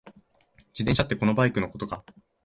[0.73, 2.03] 自転車ってこのバイクのことか？